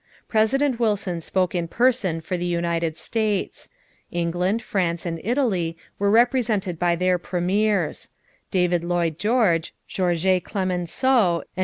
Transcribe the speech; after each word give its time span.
President 0.27 0.79
Wilson 0.79 1.21
spoke 1.21 1.53
in 1.53 1.67
person 1.67 2.21
for 2.21 2.35
the 2.35 2.43
United 2.47 2.97
States. 2.97 3.69
England, 4.09 4.59
France, 4.63 5.05
and 5.05 5.21
Italy 5.23 5.77
were 5.99 6.09
represented 6.09 6.79
by 6.79 6.95
their 6.95 7.19
premiers: 7.19 8.09
David 8.49 8.83
Lloyd 8.83 9.19
George, 9.19 9.75
Georges 9.87 10.41
Clémenceau, 10.41 10.73
and 10.73 10.81
Vittorio 10.81 11.35
Orlando. 11.35 11.45